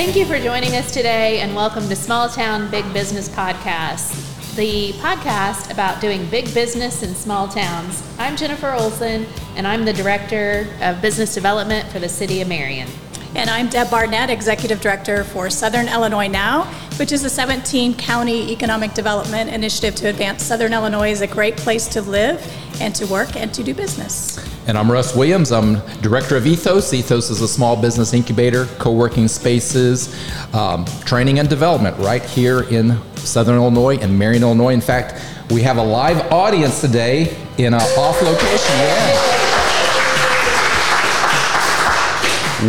[0.00, 4.92] Thank you for joining us today and welcome to Small Town Big Business Podcast, the
[4.92, 8.02] podcast about doing big business in small towns.
[8.18, 9.26] I'm Jennifer Olson
[9.56, 12.88] and I'm the Director of Business Development for the City of Marion.
[13.34, 16.64] And I'm Deb Barnett, Executive Director for Southern Illinois Now,
[16.98, 21.58] which is a 17 county economic development initiative to advance Southern Illinois as a great
[21.58, 22.40] place to live
[22.80, 24.38] and to work and to do business.
[24.66, 25.52] And I'm Russ Williams.
[25.52, 26.92] I'm Director of Ethos.
[26.92, 30.14] Ethos is a small business incubator, co working spaces,
[30.54, 34.72] um, training and development right here in Southern Illinois and Marion, Illinois.
[34.72, 38.76] In fact, we have a live audience today in an off location.
[38.76, 39.50] Yeah.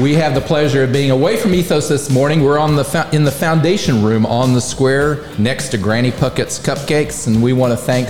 [0.02, 2.42] We have the pleasure of being away from Ethos this morning.
[2.42, 7.28] We're on the in the foundation room on the square next to Granny Puckett's Cupcakes,
[7.28, 8.08] and we want to thank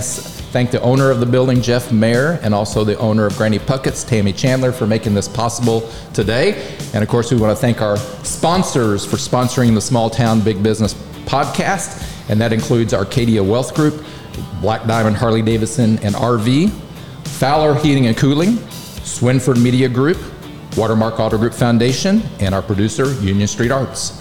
[0.52, 4.04] thank the owner of the building, Jeff Mayer, and also the owner of Granny Puckett's,
[4.04, 6.76] Tammy Chandler, for making this possible today.
[6.92, 10.62] And of course, we want to thank our sponsors for sponsoring the Small Town Big
[10.62, 10.92] Business
[11.24, 14.04] podcast, and that includes Arcadia Wealth Group,
[14.60, 16.70] Black Diamond Harley Davidson and RV,
[17.24, 18.58] Fowler Heating and Cooling,
[19.00, 20.18] Swinford Media Group,
[20.76, 24.18] Watermark Auto Group Foundation, and our producer, Union Street Arts.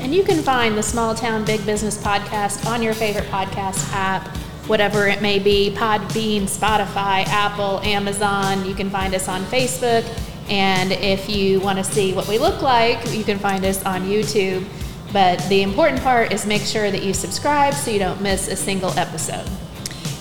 [0.00, 4.34] And you can find the Small Town Big Business podcast on your favorite podcast app,
[4.66, 8.64] whatever it may be Podbean, Spotify, Apple, Amazon.
[8.64, 10.04] You can find us on Facebook.
[10.48, 14.02] And if you want to see what we look like, you can find us on
[14.02, 14.66] YouTube.
[15.12, 18.56] But the important part is make sure that you subscribe so you don't miss a
[18.56, 19.48] single episode.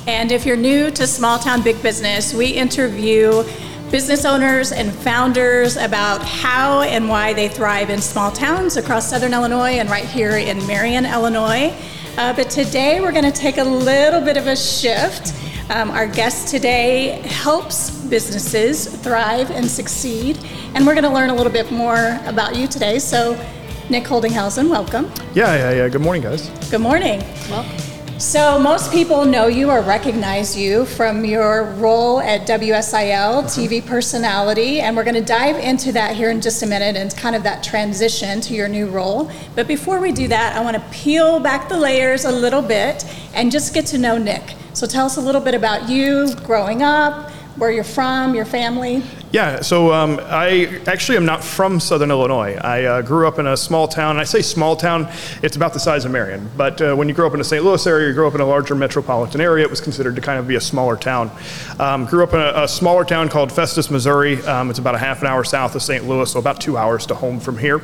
[0.05, 3.43] And if you're new to Small Town Big Business, we interview
[3.89, 9.33] business owners and founders about how and why they thrive in small towns across southern
[9.33, 11.73] Illinois and right here in Marion, Illinois.
[12.15, 15.33] Uh, but today we're going to take a little bit of a shift.
[15.71, 20.37] Um, our guest today helps businesses thrive and succeed,
[20.75, 22.99] and we're going to learn a little bit more about you today.
[22.99, 23.33] So,
[23.89, 25.11] Nick Holdinghausen, welcome.
[25.33, 25.89] Yeah, yeah, yeah.
[25.89, 26.49] Good morning, guys.
[26.69, 27.23] Good morning.
[27.49, 27.92] Welcome.
[28.23, 33.47] So, most people know you or recognize you from your role at WSIL, uh-huh.
[33.49, 37.13] TV personality, and we're going to dive into that here in just a minute and
[37.17, 39.29] kind of that transition to your new role.
[39.55, 43.03] But before we do that, I want to peel back the layers a little bit
[43.33, 44.55] and just get to know Nick.
[44.73, 49.03] So, tell us a little bit about you growing up, where you're from, your family.
[49.33, 52.53] Yeah, so um, I actually am not from Southern Illinois.
[52.53, 54.17] I uh, grew up in a small town.
[54.17, 55.11] I say small town,
[55.41, 56.51] it's about the size of Marion.
[56.55, 57.65] But uh, when you grow up in the St.
[57.65, 60.37] Louis area, you grow up in a larger metropolitan area, it was considered to kind
[60.37, 61.31] of be a smaller town.
[61.79, 64.39] Um, grew up in a, a, smaller town called Festus, Missouri.
[64.43, 66.07] Um, it's about a half an hour south of St.
[66.07, 67.81] Louis, so about two hours to home from here.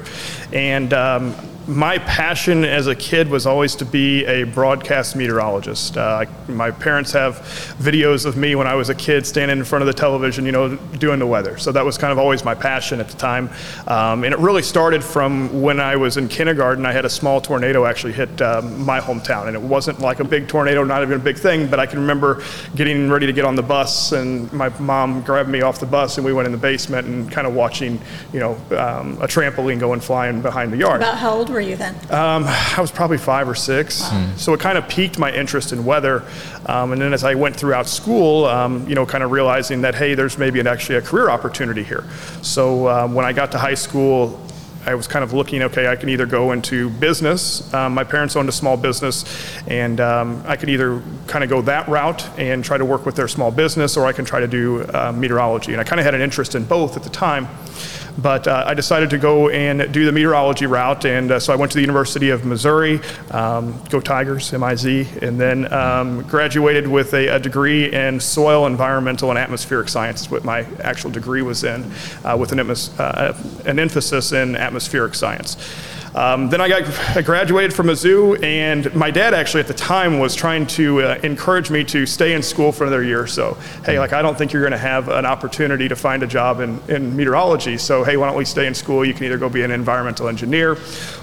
[0.53, 1.35] And um,
[1.69, 5.97] my passion as a kid was always to be a broadcast meteorologist.
[5.97, 7.35] Uh, my parents have
[7.79, 10.51] videos of me when I was a kid standing in front of the television, you
[10.51, 11.59] know, doing the weather.
[11.59, 13.51] So that was kind of always my passion at the time.
[13.87, 16.87] Um, and it really started from when I was in kindergarten.
[16.87, 19.45] I had a small tornado actually hit um, my hometown.
[19.45, 21.99] And it wasn't like a big tornado, not even a big thing, but I can
[21.99, 22.43] remember
[22.75, 26.17] getting ready to get on the bus and my mom grabbed me off the bus
[26.17, 28.01] and we went in the basement and kind of watching,
[28.33, 31.01] you know, um, a trampoline going flying behind the yard.
[31.01, 31.95] About how old were you then?
[32.11, 34.01] Um, I was probably five or six.
[34.01, 34.33] Wow.
[34.37, 36.23] So it kind of piqued my interest in weather.
[36.65, 39.95] Um, and then as I went throughout school, um, you know, kind of realizing that,
[39.95, 42.03] hey, there's maybe an, actually a career opportunity here.
[42.41, 44.39] So um, when I got to high school,
[44.85, 47.71] I was kind of looking, okay, I can either go into business.
[47.73, 49.25] Um, my parents owned a small business,
[49.67, 53.15] and um, I could either kind of go that route and try to work with
[53.15, 55.73] their small business, or I can try to do uh, meteorology.
[55.73, 57.47] And I kind of had an interest in both at the time.
[58.17, 61.55] But uh, I decided to go and do the meteorology route, and uh, so I
[61.55, 62.99] went to the University of Missouri,
[63.31, 69.29] um, go Tigers, M-I-Z, and then um, graduated with a, a, degree in soil, environmental,
[69.29, 70.29] and atmospheric science.
[70.29, 71.91] What my actual degree was in,
[72.23, 75.57] uh, with an, uh, an emphasis in atmospheric science.
[76.15, 80.19] Um, then I got I graduated from Mizzou, and my dad actually at the time
[80.19, 83.27] was trying to uh, encourage me to stay in school for another year.
[83.27, 86.27] So, hey, like I don't think you're going to have an opportunity to find a
[86.27, 87.77] job in, in meteorology.
[87.77, 89.05] So, hey, why don't we stay in school?
[89.05, 90.77] You can either go be an environmental engineer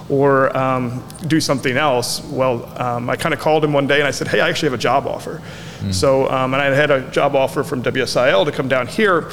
[0.08, 2.22] or um, do something else.
[2.24, 4.70] Well, um, I kind of called him one day and I said, hey, I actually
[4.70, 5.42] have a job offer.
[5.80, 5.92] Mm.
[5.92, 9.30] So, um, and I had a job offer from WSIL to come down here.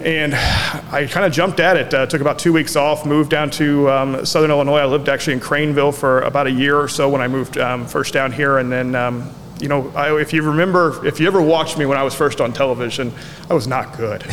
[0.00, 1.94] And I kind of jumped at it.
[1.94, 4.78] Uh, took about two weeks off, moved down to um, Southern Illinois.
[4.78, 7.86] I lived actually in Crainville for about a year or so when I moved um,
[7.86, 8.58] first down here.
[8.58, 11.96] And then, um, you know, I, if you remember, if you ever watched me when
[11.96, 13.10] I was first on television,
[13.48, 14.22] I was not good.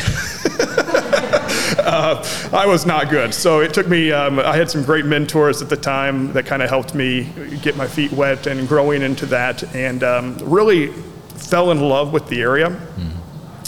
[1.78, 2.22] uh,
[2.52, 3.32] I was not good.
[3.32, 6.62] So it took me, um, I had some great mentors at the time that kind
[6.62, 7.32] of helped me
[7.62, 12.28] get my feet wet and growing into that and um, really fell in love with
[12.28, 12.68] the area.
[12.68, 13.13] Mm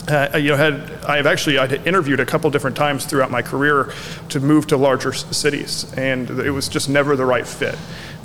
[0.08, 3.92] uh, you know, had I've actually I'd interviewed a couple different times throughout my career
[4.30, 7.76] to move to larger cities, and it was just never the right fit.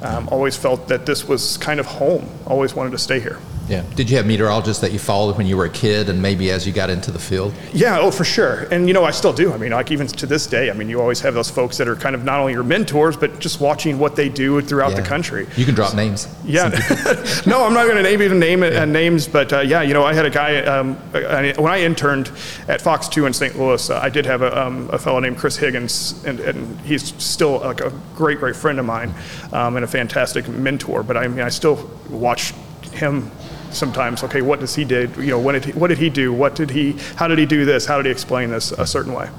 [0.01, 2.27] Um, always felt that this was kind of home.
[2.45, 3.39] Always wanted to stay here.
[3.67, 3.83] Yeah.
[3.95, 6.67] Did you have meteorologists that you followed when you were a kid and maybe as
[6.67, 7.53] you got into the field?
[7.73, 8.63] Yeah, oh, for sure.
[8.71, 9.53] And, you know, I still do.
[9.53, 11.87] I mean, like, even to this day, I mean, you always have those folks that
[11.87, 15.01] are kind of not only your mentors, but just watching what they do throughout the
[15.01, 15.47] country.
[15.55, 16.27] You can drop names.
[16.43, 16.69] Yeah.
[17.45, 20.03] no, I'm not going to name even name uh, names, but uh, yeah, you know,
[20.03, 22.31] I had a guy um, when I interned
[22.67, 23.57] at Fox 2 in St.
[23.57, 23.89] Louis.
[23.89, 27.59] Uh, I did have a, um, a fellow named Chris Higgins, and, and he's still
[27.59, 29.13] like a great, great friend of mine
[29.53, 31.03] um, and a fantastic mentor.
[31.03, 32.53] But I mean, I still watch
[32.91, 33.31] him
[33.73, 34.23] sometimes.
[34.23, 35.15] Okay, what does he did?
[35.17, 36.31] You know, what did he, what did he do?
[36.33, 36.93] What did he?
[37.15, 37.85] How did he do this?
[37.85, 39.29] How did he explain this a certain way?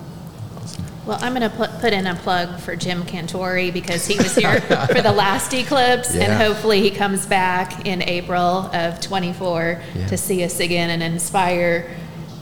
[1.06, 4.36] Well, I'm going to put, put in a plug for Jim Cantore because he was
[4.36, 10.06] here for the last eclipse, and hopefully he comes back in April of 24 Yeah.
[10.06, 11.90] to see us again and inspire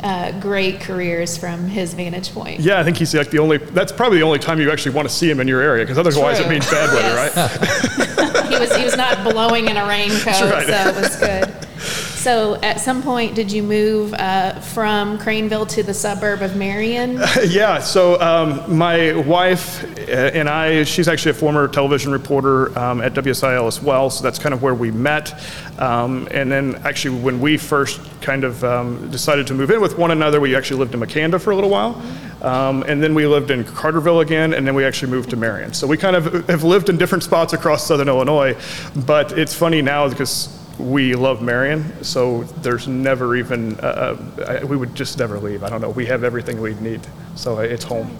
[0.03, 2.61] uh, great careers from his vantage point.
[2.61, 3.57] Yeah, I think he's like the only.
[3.59, 5.99] That's probably the only time you actually want to see him in your area, because
[5.99, 6.53] otherwise it True.
[6.53, 8.47] means bad weather, right?
[8.51, 10.67] he was he was not blowing in a raincoat, right.
[10.67, 11.60] so it was good.
[12.21, 17.19] So, at some point, did you move uh, from Crainville to the suburb of Marion?
[17.47, 23.01] Yeah, so um, my wife uh, and I, she's actually a former television reporter um,
[23.01, 25.33] at WSIL as well, so that's kind of where we met.
[25.79, 29.97] Um, and then actually, when we first kind of um, decided to move in with
[29.97, 32.03] one another, we actually lived in Makanda for a little while.
[32.43, 35.73] Um, and then we lived in Carterville again, and then we actually moved to Marion.
[35.73, 38.59] So we kind of have lived in different spots across southern Illinois,
[39.07, 44.17] but it's funny now because we love Marion, so there's never even, uh,
[44.63, 45.63] uh, we would just never leave.
[45.63, 45.91] I don't know.
[45.91, 47.01] We have everything we need,
[47.37, 48.17] so it's home.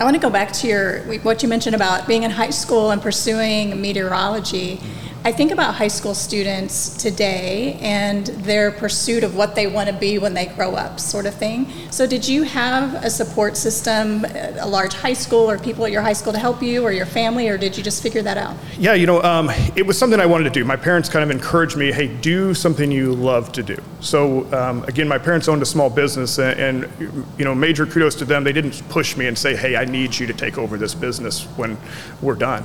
[0.00, 2.92] I want to go back to your what you mentioned about being in high school
[2.92, 4.80] and pursuing meteorology.
[5.28, 9.94] I think about high school students today and their pursuit of what they want to
[9.94, 11.70] be when they grow up, sort of thing.
[11.90, 16.00] So, did you have a support system, a large high school, or people at your
[16.00, 18.56] high school to help you, or your family, or did you just figure that out?
[18.78, 20.64] Yeah, you know, um, it was something I wanted to do.
[20.64, 23.76] My parents kind of encouraged me, hey, do something you love to do.
[24.00, 28.14] So, um, again, my parents owned a small business, and, and, you know, major kudos
[28.14, 28.44] to them.
[28.44, 31.44] They didn't push me and say, hey, I need you to take over this business
[31.58, 31.76] when
[32.22, 32.64] we're done.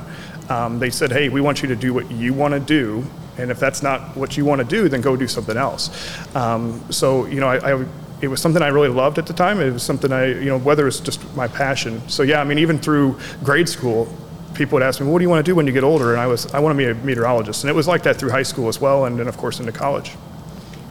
[0.50, 3.06] Um, they said, hey, we want you to do what you want to do,
[3.38, 5.90] and if that's not what you want to do, then go do something else.
[6.36, 7.86] Um, so, you know, I, I
[8.22, 9.60] it was something I really loved at the time.
[9.60, 12.08] It was something I, you know, weather is just my passion.
[12.08, 14.08] So yeah, I mean, even through grade school,
[14.54, 16.22] people would ask me, "What do you want to do when you get older?" And
[16.22, 18.44] I was, I want to be a meteorologist, and it was like that through high
[18.44, 20.12] school as well, and then of course into college.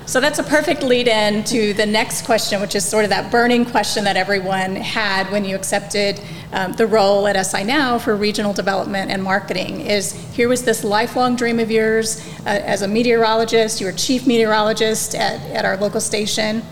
[0.04, 3.30] So that's a perfect lead in to the next question, which is sort of that
[3.30, 6.20] burning question that everyone had when you accepted
[6.52, 9.82] um, the role at SI Now for regional development and marketing.
[9.82, 13.80] Is here was this lifelong dream of yours uh, as a meteorologist.
[13.80, 16.62] You were chief meteorologist at, at our local station.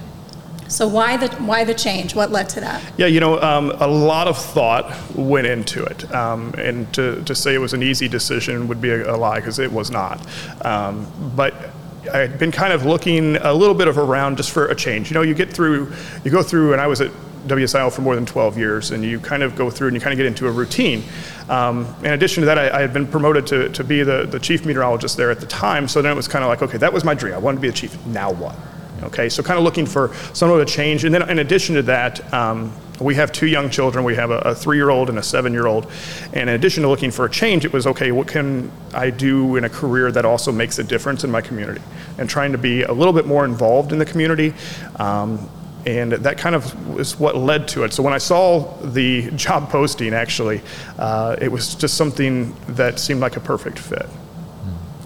[0.67, 2.15] So why the why the change?
[2.15, 2.83] What led to that?
[2.97, 7.35] Yeah, you know, um, a lot of thought went into it, um, and to, to
[7.35, 10.25] say it was an easy decision would be a, a lie because it was not.
[10.65, 11.73] Um, but
[12.13, 15.11] I had been kind of looking a little bit of around just for a change.
[15.11, 15.93] You know, you get through,
[16.25, 17.11] you go through, and I was at
[17.47, 20.13] WSIL for more than 12 years, and you kind of go through and you kind
[20.13, 21.03] of get into a routine.
[21.49, 24.39] Um, in addition to that, I, I had been promoted to, to be the, the
[24.39, 26.93] chief meteorologist there at the time, so then it was kind of like, okay, that
[26.93, 27.35] was my dream.
[27.35, 28.07] I wanted to be the chief.
[28.07, 28.57] Now what?
[29.03, 31.05] Okay, so kind of looking for some of change.
[31.05, 32.73] And then in addition to that, um,
[33.05, 34.05] we have two young children.
[34.05, 35.91] We have a, a three year old and a seven year old.
[36.33, 39.57] And in addition to looking for a change, it was okay, what can I do
[39.57, 41.83] in a career that also makes a difference in my community?
[42.19, 44.55] And trying to be a little bit more involved in the community.
[44.97, 45.49] Um,
[45.87, 47.93] and that kind of is what led to it.
[47.93, 50.61] So when I saw the job posting, actually,
[50.99, 54.07] uh, it was just something that seemed like a perfect fit.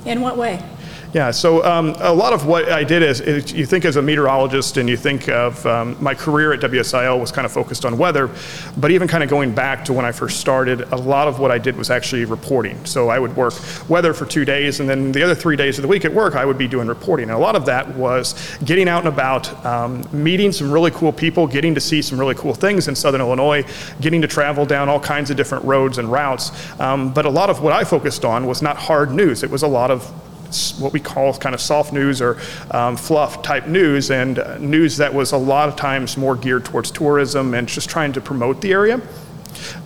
[0.05, 0.63] In what way?
[1.15, 4.03] Yeah, so um, a lot of what I did is, is you think as a
[4.03, 7.97] meteorologist and you think of um, my career at WSIL was kind of focused on
[7.97, 8.29] weather,
[8.79, 11.53] but even kind of going back to when I first started, a lot of what
[11.53, 12.85] I did was actually reporting.
[12.85, 13.55] So I would work
[13.89, 16.35] weather for two days, and then the other three days of the week at work,
[16.35, 17.29] I would be doing reporting.
[17.29, 21.13] And a lot of that was getting out and about, um, meeting some really cool
[21.13, 23.65] people, getting to see some really cool things in Southern Illinois,
[24.01, 26.51] getting to travel down all kinds of different roads and routes.
[26.81, 29.63] Um, but a lot of what I focused on was not hard news, it was
[29.63, 30.13] a lot of
[30.79, 32.39] what we call kind of soft news or
[32.71, 36.65] um, fluff type news, and uh, news that was a lot of times more geared
[36.65, 39.01] towards tourism and just trying to promote the area.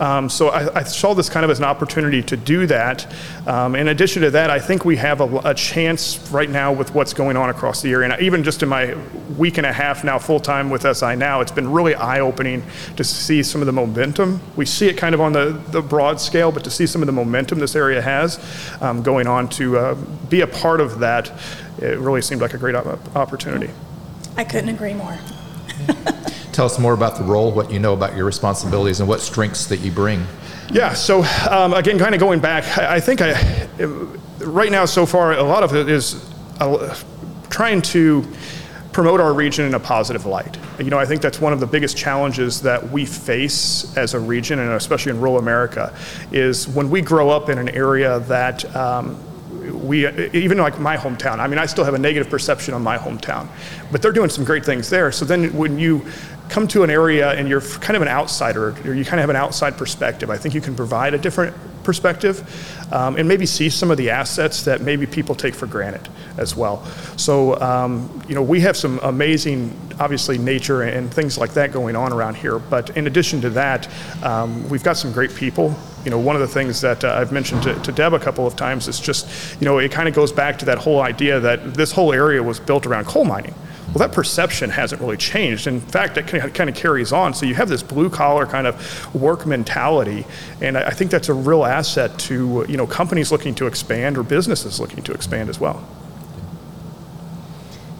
[0.01, 3.13] Um, so I, I, saw this kind of as an opportunity to do that.
[3.47, 6.95] Um, in addition to that, I think we have a, a, chance right now with
[6.95, 8.11] what's going on across the area.
[8.11, 8.97] And even just in my
[9.37, 12.63] week and a half now, full time with SI now, it's been really eye opening
[12.97, 14.41] to see some of the momentum.
[14.57, 17.07] We see it kind of on the, the broad scale, but to see some of
[17.07, 18.39] the momentum this area has
[18.81, 19.95] um, going on to uh,
[20.29, 21.33] be a part of that,
[21.79, 23.71] it really seemed like a great op- opportunity.
[24.37, 25.19] I couldn't agree more.
[26.53, 29.67] Tell us more about the role, what you know about your responsibilities, and what strengths
[29.67, 30.27] that you bring.
[30.73, 33.33] Yeah, so um, again, kind of going back, I, I think I,
[34.41, 36.95] right now so far, a lot of it is uh,
[37.49, 38.25] trying to
[38.93, 40.59] promote our region in a positive light.
[40.79, 44.21] You know, I think that's one of the biggest challenges that we face as a
[44.21, 45.95] region, and especially in rural America,
[46.33, 49.23] is when we grow up in an area that um,
[49.87, 51.39] we even like my hometown.
[51.39, 53.49] I mean, I still have a negative perception on my hometown,
[53.93, 55.13] but they're doing some great things there.
[55.13, 56.05] So then when you
[56.49, 59.31] come to an area and you're kind of an outsider, or you kind of have
[59.31, 61.55] an outside perspective, I think you can provide a different
[61.89, 62.45] perspective
[62.93, 66.55] um, and maybe see some of the assets that maybe people take for granted as
[66.55, 66.85] well.
[67.17, 71.97] So, um, you know, we have some amazing, obviously, nature and things like that going
[71.97, 72.59] on around here.
[72.59, 73.89] But in addition to that,
[74.23, 75.75] um, we've got some great people.
[76.05, 78.47] You know, one of the things that uh, I've mentioned to, to Deb a couple
[78.47, 81.41] of times is just, you know, it kind of goes back to that whole idea
[81.41, 83.55] that this whole area was built around coal mining.
[83.95, 85.67] Well, that perception hasn't really changed.
[85.67, 87.33] In fact, it kind of carries on.
[87.33, 90.27] So you have this blue collar kind of work mentality,
[90.61, 94.23] and I think that's a real asset to you know companies looking to expand or
[94.23, 95.89] businesses looking to expand as well.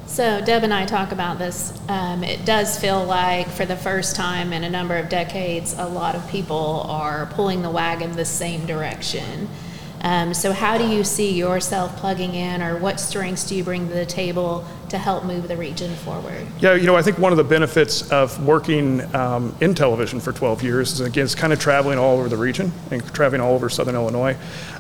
[0.07, 1.73] So Deb and I talk about this.
[1.89, 5.87] Um, it does feel like, for the first time in a number of decades, a
[5.87, 9.49] lot of people are pulling the wagon the same direction.
[10.01, 13.89] Um, so, how do you see yourself plugging in, or what strengths do you bring
[13.89, 16.47] to the table to help move the region forward?
[16.61, 20.33] Yeah, you know, I think one of the benefits of working um, in television for
[20.33, 23.55] 12 years is, again, it's kind of traveling all over the region and traveling all
[23.55, 24.37] over Southern Illinois.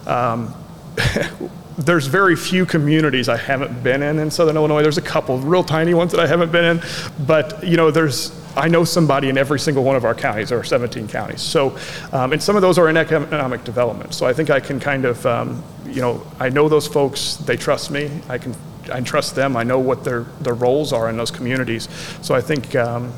[0.06, 0.54] Um,
[1.78, 4.82] there's very few communities I haven't been in in Southern Illinois.
[4.82, 6.82] There's a couple real tiny ones that I haven't been in,
[7.26, 10.64] but you know, there's I know somebody in every single one of our counties, or
[10.64, 11.40] 17 counties.
[11.40, 11.78] So,
[12.12, 14.14] um, and some of those are in economic development.
[14.14, 17.36] So I think I can kind of, um, you know, I know those folks.
[17.36, 18.10] They trust me.
[18.28, 18.54] I can,
[18.90, 19.56] I trust them.
[19.56, 21.88] I know what their their roles are in those communities.
[22.22, 23.12] So I think um,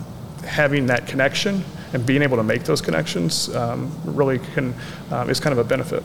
[0.45, 4.75] having that connection and being able to make those connections um, really can
[5.11, 6.03] um, is kind of a benefit.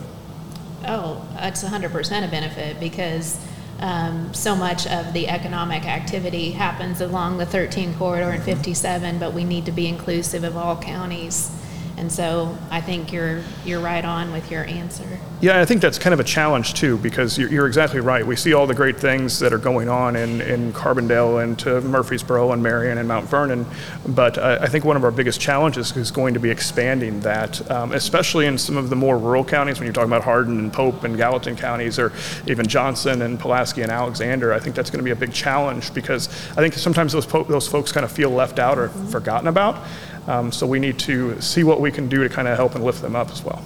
[0.88, 3.39] Oh, it's 100% a benefit because
[3.79, 9.34] um, so much of the economic activity happens along the 13 corridor and 57, but
[9.34, 11.51] we need to be inclusive of all counties.
[11.98, 15.19] And so I think you're you're right on with your answer.
[15.42, 18.25] Yeah, I think that's kind of a challenge too, because you're, you're exactly right.
[18.25, 21.82] We see all the great things that are going on in, in Carbondale and to
[21.82, 23.65] Murphysboro and Marion and Mount Vernon,
[24.08, 27.70] but I, I think one of our biggest challenges is going to be expanding that,
[27.70, 29.77] um, especially in some of the more rural counties.
[29.77, 32.13] When you're talking about Hardin and Pope and Gallatin counties, or
[32.48, 35.94] even Johnson and Pulaski and Alexander, I think that's going to be a big challenge
[35.94, 39.50] because I think sometimes those po- those folks kind of feel left out or forgotten
[39.50, 39.86] about.
[40.27, 42.86] Um, so we need to see what we can do to kind of help and
[42.86, 43.62] lift them up as well.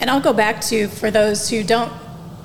[0.00, 1.92] And I'll go back to, for those who don't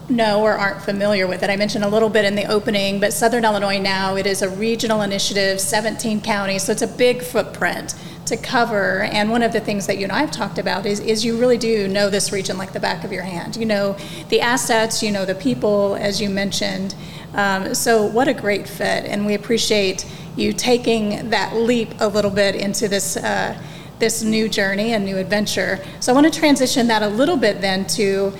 [0.10, 3.13] know or aren't familiar with it, I mentioned a little bit in the opening, but
[3.13, 7.95] Southern Illinois now, it is a regional initiative, 17 counties, so it's a big footprint
[8.25, 9.03] to cover.
[9.03, 11.38] And one of the things that you and I have talked about is, is you
[11.38, 13.55] really do know this region like the back of your hand.
[13.55, 13.98] You know
[14.29, 16.95] the assets, you know the people, as you mentioned.
[17.33, 20.05] Um, so, what a great fit, and we appreciate
[20.36, 23.60] you taking that leap a little bit into this uh,
[24.00, 25.80] this new journey and new adventure.
[26.00, 28.34] So I want to transition that a little bit then to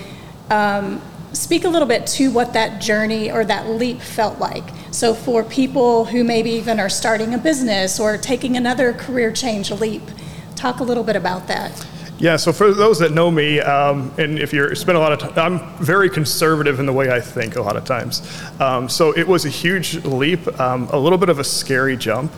[0.50, 1.00] um,
[1.32, 4.64] speak a little bit to what that journey or that leap felt like.
[4.90, 9.70] So for people who maybe even are starting a business or taking another career change
[9.70, 10.02] leap,
[10.54, 11.86] talk a little bit about that.
[12.18, 15.18] Yeah, so for those that know me, um, and if you're spend a lot of
[15.18, 18.22] time, I'm very conservative in the way I think a lot of times.
[18.60, 22.30] Um, so it was a huge leap, um, a little bit of a scary jump,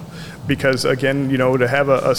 [0.47, 2.17] because again, you know, to have a, a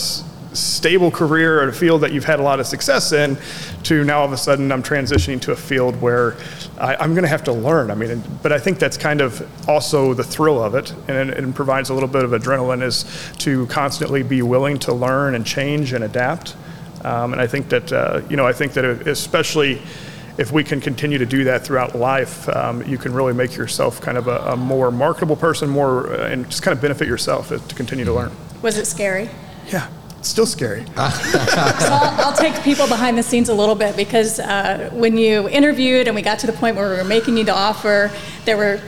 [0.57, 3.37] stable career or a field that you've had a lot of success in,
[3.83, 6.35] to now all of a sudden I'm transitioning to a field where
[6.77, 7.91] I, am going to have to learn.
[7.91, 11.37] I mean, but I think that's kind of also the thrill of it, and it,
[11.37, 13.05] it provides a little bit of adrenaline is
[13.39, 16.55] to constantly be willing to learn and change and adapt.
[17.03, 19.81] Um, and I think that, uh, you know, I think that especially
[20.37, 23.99] if we can continue to do that throughout life, um, you can really make yourself
[24.01, 27.49] kind of a, a more marketable person, more, uh, and just kind of benefit yourself
[27.49, 28.31] to continue to learn.
[28.61, 29.29] Was it scary?
[29.67, 29.87] Yeah.
[30.27, 30.85] Still scary.
[30.85, 35.47] so I'll, I'll, take people behind the scenes a little bit because uh, when you
[35.47, 38.11] interviewed and we got to the point where we were making you the offer,
[38.43, 38.81] there were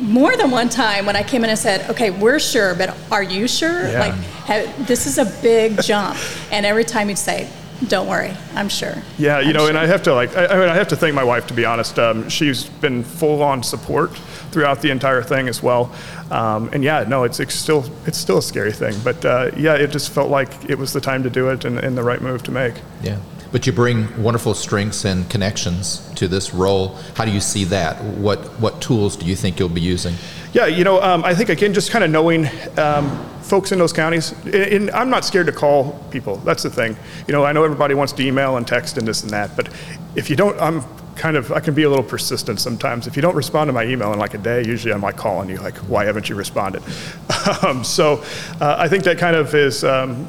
[0.00, 3.22] more than one time when I came in and said, "Okay, we're sure, but are
[3.22, 4.00] you sure?" Yeah.
[4.00, 4.14] Like,
[4.46, 6.18] have, this is a big jump,
[6.50, 7.48] and every time you'd say,
[7.88, 9.68] "Don't worry, I'm sure." Yeah, you I'm know, sure.
[9.70, 11.54] and I have to like, I, I, mean, I have to thank my wife to
[11.54, 11.98] be honest.
[11.98, 14.10] Um, she's been full on support
[14.52, 15.92] throughout the entire thing as well.
[16.30, 19.74] Um, and yeah, no, it's, it's, still it's still a scary thing, but uh, yeah,
[19.74, 22.20] it just felt like it was the time to do it and, and the right
[22.20, 22.74] move to make.
[23.02, 23.18] Yeah.
[23.50, 26.96] but you bring wonderful strengths and connections to this role.
[27.16, 28.02] How do you see that?
[28.02, 30.14] What what tools do you think you'll be using?
[30.52, 32.46] Yeah, you know, um, I think again, just kind of knowing
[32.78, 36.36] um, folks in those counties, and, I'm not scared to call people.
[36.36, 36.96] That's the thing.
[37.26, 39.68] You know, I know everybody wants to email and text and this and that, but
[40.16, 40.82] if you don't, I'm
[41.16, 43.06] kind of, I can be a little persistent sometimes.
[43.06, 45.50] If you don't respond to my email in like a day, usually I'm like calling
[45.50, 46.82] you, like, why haven't you responded?
[47.62, 48.24] um, so
[48.58, 49.84] uh, I think that kind of is.
[49.84, 50.26] Um,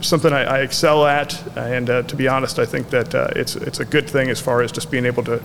[0.00, 3.56] something I, I, excel at, and uh, to be honest, I think that uh, it's
[3.56, 5.42] it's a good thing as far as just being able to,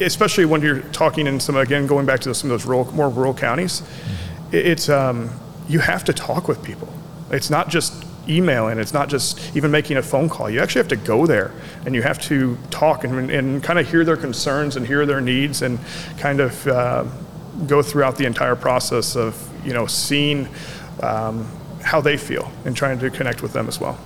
[0.00, 3.08] especially when you're talking in some again going back to some of those rural, more
[3.08, 3.82] rural counties,
[4.52, 5.30] it's um,
[5.68, 6.92] you have to talk with people.
[7.30, 8.78] It's not just emailing.
[8.78, 10.50] It's not just even making a phone call.
[10.50, 11.52] You actually have to go there
[11.84, 15.20] and you have to talk and, and kind of hear their concerns and hear their
[15.20, 15.78] needs and
[16.18, 17.04] kind of uh,
[17.66, 20.48] go throughout the entire process of you know seeing
[21.02, 21.48] um,
[21.82, 23.98] how they feel and trying to connect with them as well.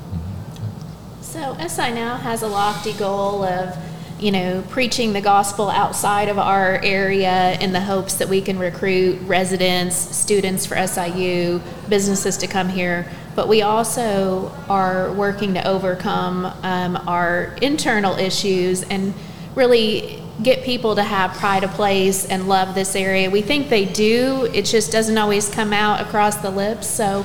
[1.23, 3.77] So SI now has a lofty goal of
[4.21, 8.59] you know, preaching the gospel outside of our area in the hopes that we can
[8.59, 13.11] recruit residents, students for SIU, businesses to come here.
[13.35, 19.15] But we also are working to overcome um, our internal issues and
[19.55, 23.31] really get people to have pride of place and love this area.
[23.31, 26.87] We think they do, it just doesn't always come out across the lips.
[26.87, 27.25] So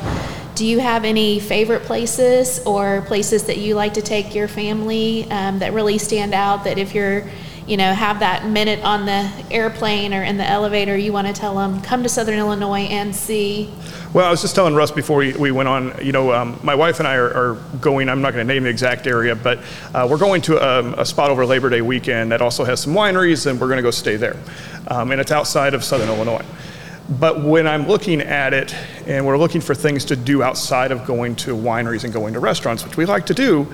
[0.55, 5.29] do you have any favorite places or places that you like to take your family
[5.29, 7.25] um, that really stand out that if you're
[7.67, 11.33] you know have that minute on the airplane or in the elevator you want to
[11.33, 13.69] tell them come to southern illinois and see
[14.13, 16.75] well i was just telling russ before we, we went on you know um, my
[16.75, 19.59] wife and i are, are going i'm not going to name the exact area but
[19.93, 22.79] uh, we're going to a, um, a, spot over labor day weekend that also has
[22.79, 24.37] some wineries and we're going to go stay there
[24.87, 26.45] um, and it's outside of southern illinois
[27.07, 28.73] but when I'm looking at it
[29.05, 32.39] and we're looking for things to do outside of going to wineries and going to
[32.39, 33.71] restaurants, which we like to do,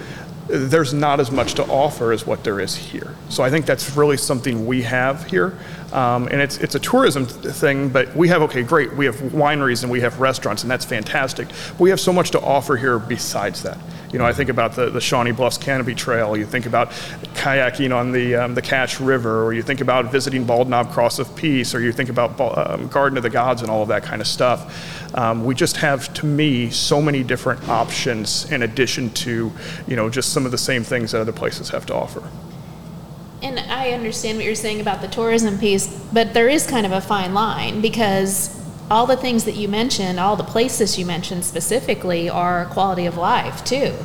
[0.48, 3.16] there's not as much to offer as what there is here.
[3.30, 5.58] So I think that's really something we have here.
[5.94, 9.84] Um, and it's, it's a tourism thing, but we have, okay, great, we have wineries
[9.84, 11.48] and we have restaurants, and that's fantastic.
[11.80, 13.78] We have so much to offer here besides that.
[14.12, 16.90] You know, I think about the, the Shawnee Bluffs Canopy Trail, you think about
[17.34, 21.20] kayaking on the, um, the Cache River, or you think about visiting Bald Knob Cross
[21.20, 24.04] of Peace, or you think about um, Garden of the Gods and all of that
[24.04, 25.16] kind of stuff.
[25.16, 29.52] Um, we just have, to me, so many different options in addition to,
[29.88, 32.30] you know, just some of the same things that other places have to offer.
[33.42, 36.92] And I understand what you're saying about the tourism piece, but there is kind of
[36.92, 38.61] a fine line because
[38.92, 43.16] all the things that you mentioned, all the places you mentioned specifically are quality of
[43.16, 43.96] life too.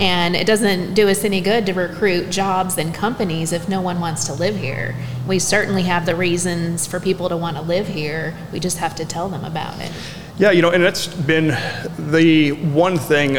[0.00, 4.00] And it doesn't do us any good to recruit jobs and companies if no one
[4.00, 4.96] wants to live here.
[5.28, 8.36] We certainly have the reasons for people to want to live here.
[8.52, 9.92] We just have to tell them about it.
[10.38, 11.56] Yeah, you know, and that's been
[12.10, 13.38] the one thing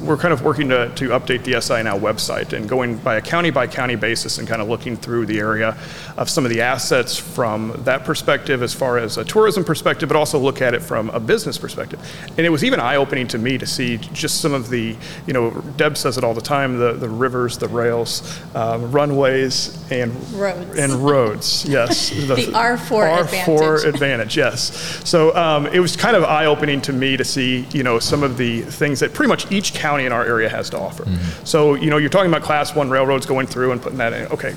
[0.00, 3.20] we're kind of working to, to update the SI Now website and going by a
[3.20, 5.76] county by county basis and kind of looking through the area
[6.16, 10.16] of some of the assets from that perspective as far as a tourism perspective, but
[10.16, 12.00] also look at it from a business perspective.
[12.36, 15.32] And it was even eye opening to me to see just some of the, you
[15.32, 20.14] know, Deb says it all the time the, the rivers, the rails, um, runways, and
[20.32, 20.78] roads.
[20.78, 22.12] And roads, yes.
[22.26, 23.84] The, the R4 R4 advantage.
[23.84, 25.08] advantage, yes.
[25.08, 28.24] So um, it was kind of eye opening to me to see, you know, some
[28.24, 31.04] of the things that pretty much each county county in our area has to offer.
[31.04, 31.44] Mm-hmm.
[31.44, 34.26] So, you know, you're talking about class one railroads going through and putting that in.
[34.32, 34.54] Okay,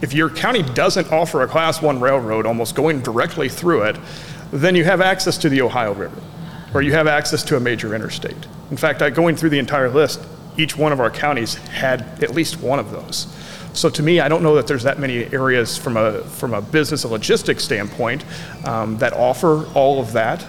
[0.00, 3.96] if your county doesn't offer a class one railroad almost going directly through it,
[4.50, 6.20] then you have access to the Ohio River
[6.72, 8.46] or you have access to a major interstate.
[8.70, 10.20] In fact, going through the entire list,
[10.56, 13.26] each one of our counties had at least one of those.
[13.72, 16.60] So to me, I don't know that there's that many areas from a from a
[16.60, 18.24] business and logistics standpoint
[18.64, 20.44] um, that offer all of that.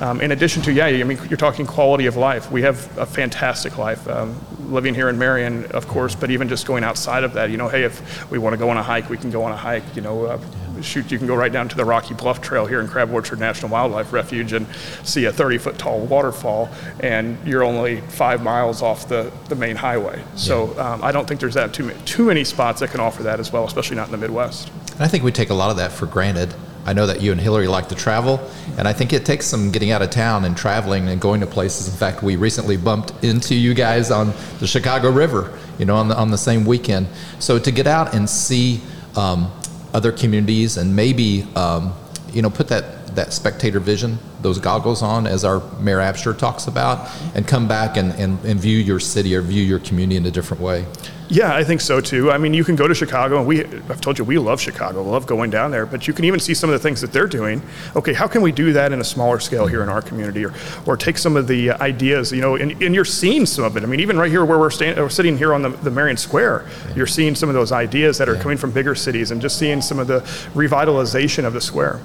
[0.00, 2.50] Um, in addition to, yeah, I mean, you're talking quality of life.
[2.50, 4.38] We have a fantastic life um,
[4.70, 7.68] living here in Marion, of course, but even just going outside of that, you know,
[7.68, 9.84] hey, if we want to go on a hike, we can go on a hike.
[9.94, 10.40] You know, uh,
[10.80, 13.38] shoot, you can go right down to the Rocky Bluff Trail here in Crab Orchard
[13.38, 14.66] National Wildlife Refuge and
[15.04, 19.76] see a 30 foot tall waterfall, and you're only five miles off the, the main
[19.76, 20.22] highway.
[20.34, 23.38] So um, I don't think there's that too, too many spots that can offer that
[23.38, 24.70] as well, especially not in the Midwest.
[24.92, 26.54] And I think we take a lot of that for granted.
[26.90, 28.40] I know that you and Hillary like to travel,
[28.76, 31.46] and I think it takes some getting out of town and traveling and going to
[31.46, 31.86] places.
[31.86, 36.08] In fact, we recently bumped into you guys on the Chicago River, you know, on
[36.08, 37.06] the, on the same weekend.
[37.38, 38.80] So to get out and see
[39.16, 39.52] um,
[39.94, 41.94] other communities and maybe, um,
[42.32, 46.66] you know, put that that spectator vision, those goggles on, as our Mayor Absher talks
[46.66, 50.26] about, and come back and, and, and view your city or view your community in
[50.26, 50.86] a different way?
[51.30, 52.32] Yeah, I think so too.
[52.32, 55.04] I mean, you can go to Chicago, and we, I've told you, we love Chicago,
[55.04, 57.28] love going down there, but you can even see some of the things that they're
[57.28, 57.62] doing.
[57.94, 60.44] Okay, how can we do that in a smaller scale here in our community?
[60.44, 60.52] Or,
[60.86, 63.84] or take some of the ideas, you know, and, and you're seeing some of it.
[63.84, 66.16] I mean, even right here where we're, stand, we're sitting here on the, the Marion
[66.16, 69.56] Square, you're seeing some of those ideas that are coming from bigger cities and just
[69.56, 70.20] seeing some of the
[70.54, 72.00] revitalization of the square.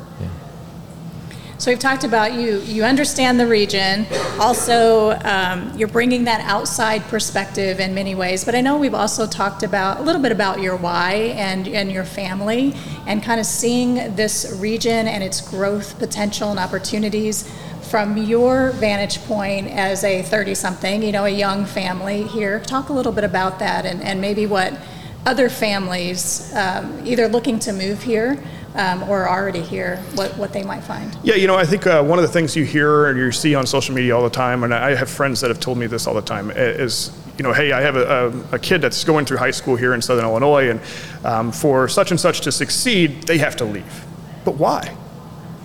[1.58, 4.06] So we've talked about you, you understand the region.
[4.42, 8.44] Also, um, you're bringing that outside perspective in many ways.
[8.44, 11.90] But I know we've also talked about a little bit about your why and, and
[11.90, 12.76] your family
[13.08, 17.50] and kind of seeing this region and its growth potential and opportunities
[17.84, 22.60] from your vantage point as a 30 something, you know, a young family here.
[22.60, 24.78] Talk a little bit about that and, and maybe what
[25.26, 28.44] other families, um, either looking to move here
[28.76, 31.18] um, or already here, what, what they might find.
[31.24, 33.56] Yeah, you know, I think uh, one of the things you hear and you see
[33.56, 36.08] on social media all the time, and I have friends that have told me this
[36.08, 39.26] all the time, is, you know, hey, I have a, a, a kid that's going
[39.26, 40.82] through high school here in Southern Illinois, and
[41.24, 44.06] um, for such and such to succeed, they have to leave.
[44.44, 44.96] But why?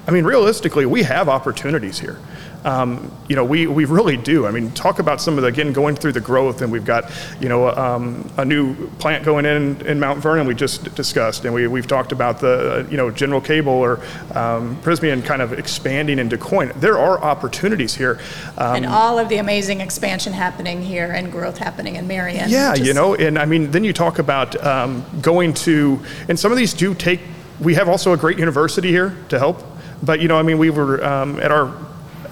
[0.06, 2.18] I mean, realistically, we have opportunities here.
[2.64, 4.46] Um, you know, we, we really do.
[4.46, 7.10] I mean, talk about some of the, again, going through the growth, and we've got,
[7.40, 11.54] you know, um, a new plant going in in Mount Vernon we just discussed, and
[11.54, 14.00] we, we've talked about the, you know, General Cable or
[14.34, 16.72] um, Prysmian kind of expanding in coin.
[16.76, 18.20] There are opportunities here.
[18.58, 22.50] Um, And all of the amazing expansion happening here and growth happening in Marion.
[22.50, 26.52] Yeah, you know, and I mean, then you talk about um, going to, and some
[26.52, 27.20] of these do take.
[27.60, 29.62] We have also a great university here to help,
[30.02, 31.74] but you know, I mean, we were um, at our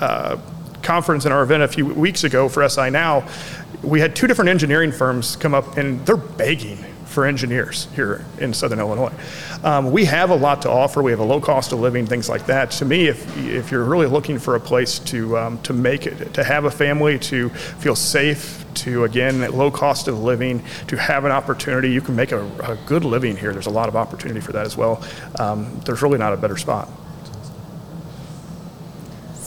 [0.00, 0.36] uh,
[0.82, 3.26] conference and our event a few weeks ago for SI Now.
[3.82, 8.52] We had two different engineering firms come up, and they're begging for engineers here in
[8.52, 9.12] Southern Illinois.
[9.64, 11.02] Um, we have a lot to offer.
[11.02, 12.70] We have a low cost of living, things like that.
[12.72, 16.34] To me, if if you're really looking for a place to um, to make it,
[16.34, 20.96] to have a family, to feel safe, to again at low cost of living, to
[20.96, 23.52] have an opportunity, you can make a, a good living here.
[23.52, 25.02] There's a lot of opportunity for that as well.
[25.38, 26.88] Um, there's really not a better spot.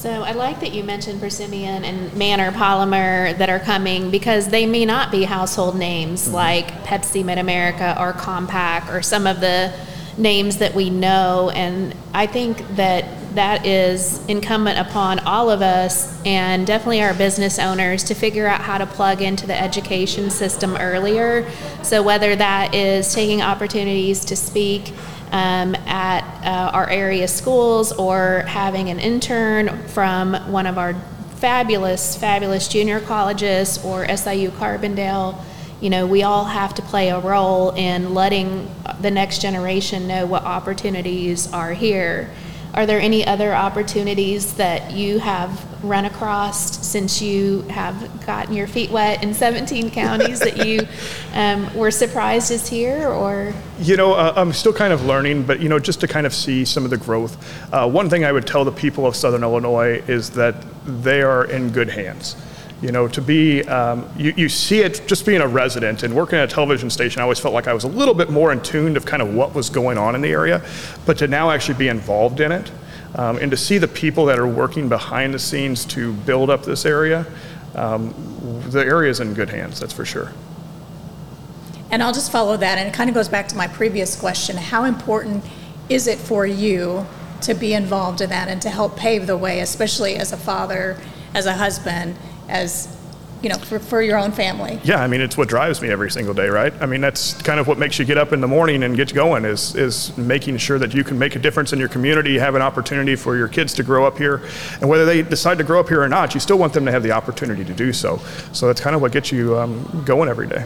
[0.02, 4.66] So I like that you mentioned Prysmian and Manor Polymer that are coming because they
[4.66, 9.72] may not be household names like Pepsi Mid America or Compaq or some of the
[10.18, 11.52] names that we know.
[11.54, 17.60] And I think that that is incumbent upon all of us and definitely our business
[17.60, 21.48] owners to figure out how to plug into the education system earlier.
[21.84, 24.94] So whether that is taking opportunities to speak
[25.32, 30.94] um, at uh, our area schools or having an intern from one of our
[31.36, 35.36] fabulous, fabulous junior colleges or SIU Carbondale.
[35.82, 38.70] You know, we all have to play a role in letting
[39.02, 42.30] the next generation know what opportunities are here.
[42.74, 48.68] Are there any other opportunities that you have run across since you have gotten your
[48.68, 50.88] feet wet in 17 counties that you
[51.34, 53.54] um, were surprised is here or?
[53.80, 56.34] You know, uh, I'm still kind of learning, but you know, just to kind of
[56.34, 57.38] see some of the growth.
[57.74, 60.56] Uh, one thing I would tell the people of Southern Illinois is that
[60.86, 62.38] they are in good hands.
[62.82, 66.40] You know, to be, um, you, you see it just being a resident and working
[66.40, 68.62] at a television station, I always felt like I was a little bit more in
[68.62, 70.66] tune of kind of what was going on in the area.
[71.06, 72.72] But to now actually be involved in it
[73.16, 76.64] um, and to see the people that are working behind the scenes to build up
[76.64, 77.28] this area,
[77.76, 78.14] um,
[78.70, 80.32] the area is in good hands, that's for sure.
[81.92, 84.56] And I'll just follow that, and it kind of goes back to my previous question.
[84.56, 85.44] How important
[85.90, 87.06] is it for you
[87.42, 90.98] to be involved in that and to help pave the way, especially as a father,
[91.34, 92.16] as a husband,
[92.52, 92.96] as,
[93.42, 94.80] you know, for, for your own family?
[94.84, 96.74] Yeah, I mean, it's what drives me every single day, right?
[96.82, 99.14] I mean, that's kind of what makes you get up in the morning and get
[99.14, 102.54] going is, is making sure that you can make a difference in your community, have
[102.56, 104.44] an opportunity for your kids to grow up here.
[104.82, 106.92] And whether they decide to grow up here or not, you still want them to
[106.92, 108.20] have the opportunity to do so.
[108.52, 110.66] So that's kind of what gets you um, going every day.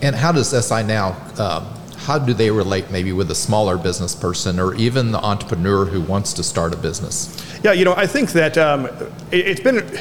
[0.00, 1.72] And how does SI Now, um,
[2.04, 6.00] how do they relate maybe with a smaller business person or even the entrepreneur who
[6.00, 7.40] wants to start a business?
[7.62, 8.86] Yeah, you know, I think that um,
[9.30, 9.98] it, it's been.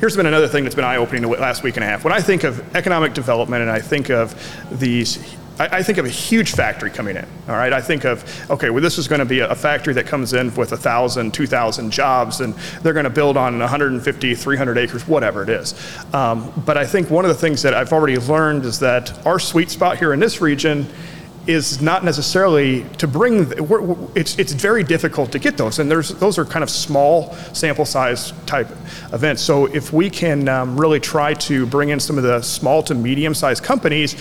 [0.00, 2.02] Here's been another thing that's been eye-opening the last week and a half.
[2.02, 4.34] When I think of economic development and I think of
[4.80, 7.24] these, I, think of a huge factory coming in.
[7.48, 10.06] All right, I think of okay, well, this is going to be a, factory that
[10.06, 14.34] comes in with a thousand, two thousand jobs, and they're going to build on 150,
[14.34, 15.72] 300 acres, whatever it is.
[16.12, 19.38] Um, but I think one of the things that I've already learned is that our
[19.38, 20.88] sweet spot here in this region
[21.46, 23.52] is not necessarily to bring
[24.14, 27.84] it's it's very difficult to get those and there's those are kind of small sample
[27.84, 28.70] size type
[29.12, 29.42] events.
[29.42, 32.94] So if we can um, really try to bring in some of the small to
[32.94, 34.14] medium sized companies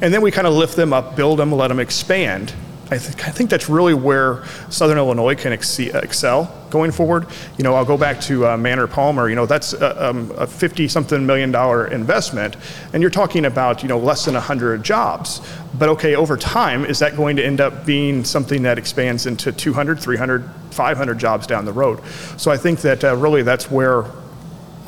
[0.00, 2.52] and then we kind of lift them up build them let them expand
[2.90, 7.26] I, th- I think that's really where Southern Illinois can ex- excel going forward.
[7.58, 9.28] You know, I'll go back to uh, Manor Palmer.
[9.28, 12.56] You know, that's a, um, a 50 something million dollar investment,
[12.94, 15.42] and you're talking about you know less than 100 jobs.
[15.78, 19.52] But okay, over time, is that going to end up being something that expands into
[19.52, 22.00] 200, 300, 500 jobs down the road?
[22.38, 24.06] So I think that uh, really that's where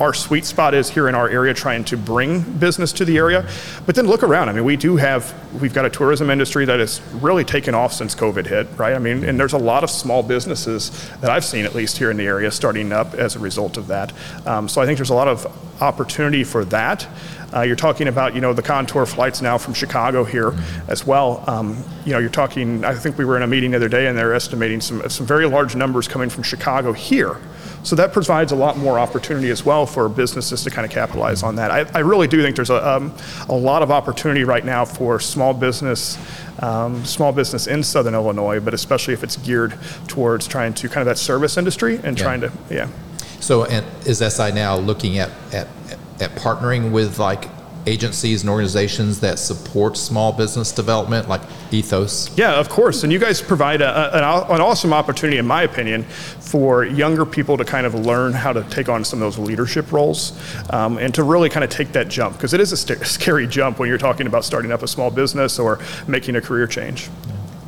[0.01, 3.47] our sweet spot is here in our area trying to bring business to the area.
[3.85, 4.49] But then look around.
[4.49, 7.93] I mean, we do have, we've got a tourism industry that has really taken off
[7.93, 8.93] since COVID hit, right?
[8.93, 10.89] I mean, and there's a lot of small businesses
[11.21, 13.87] that I've seen, at least here in the area, starting up as a result of
[13.87, 14.11] that.
[14.47, 15.45] Um, so I think there's a lot of
[15.81, 17.07] opportunity for that.
[17.53, 20.53] Uh, you're talking about, you know, the contour flights now from Chicago here
[20.87, 21.43] as well.
[21.47, 24.07] Um, you know, you're talking, I think we were in a meeting the other day
[24.07, 27.35] and they're estimating some, some very large numbers coming from Chicago here.
[27.83, 31.43] So that provides a lot more opportunity as well for businesses to kind of capitalize
[31.43, 31.71] on that.
[31.71, 33.13] I, I really do think there's a, um,
[33.49, 36.17] a lot of opportunity right now for small business,
[36.59, 40.99] um, small business in Southern Illinois, but especially if it's geared towards trying to kind
[41.01, 42.23] of that service industry and Yeah.
[42.23, 42.87] trying to, yeah.
[43.41, 45.67] So, and is SI now looking at, at,
[46.21, 47.49] at partnering with like
[47.87, 52.29] agencies and organizations that support small business development, like Ethos?
[52.37, 53.03] Yeah, of course.
[53.03, 54.23] And you guys provide a, a- an,
[54.55, 58.61] an awesome opportunity, in my opinion, for younger people to kind of learn how to
[58.65, 62.07] take on some of those leadership roles um, and to really kind of take that
[62.07, 62.37] jump.
[62.37, 65.09] Because it is a st- scary jump when you're talking about starting up a small
[65.09, 67.09] business or making a career change.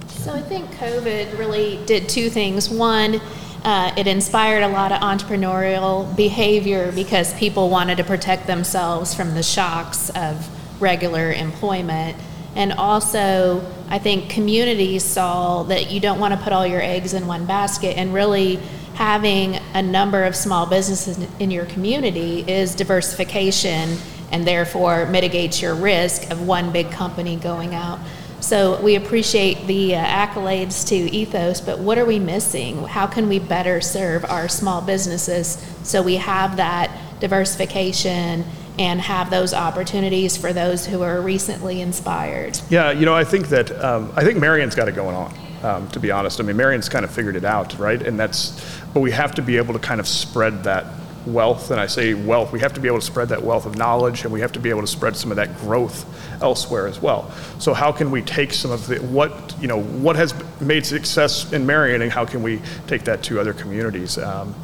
[0.07, 2.69] So I think COVID really did two things.
[2.69, 3.19] One,
[3.63, 9.33] uh, it inspired a lot of entrepreneurial behavior because people wanted to protect themselves from
[9.35, 10.49] the shocks of
[10.81, 12.17] regular employment.
[12.55, 17.13] And also, I think communities saw that you don't want to put all your eggs
[17.13, 18.57] in one basket and really
[18.95, 23.97] having a number of small businesses in your community is diversification
[24.31, 27.99] and therefore mitigates your risk of one big company going out.
[28.43, 32.83] So we appreciate the uh, accolades to Ethos, but what are we missing?
[32.83, 38.43] How can we better serve our small businesses so we have that diversification
[38.77, 42.59] and have those opportunities for those who are recently inspired?
[42.69, 45.33] Yeah, you know, I think that um, I think Marion's got it going on.
[45.63, 48.01] Um, to be honest, I mean, Marion's kind of figured it out, right?
[48.01, 48.61] And that's,
[48.93, 50.85] but we have to be able to kind of spread that
[51.25, 51.71] wealth.
[51.71, 54.23] And I say wealth, we have to be able to spread that wealth of knowledge,
[54.23, 56.05] and we have to be able to spread some of that growth
[56.41, 57.31] elsewhere as well.
[57.59, 61.51] So how can we take some of the what you know what has made success
[61.53, 64.17] in Marion, and how can we take that to other communities?
[64.17, 64.55] Um,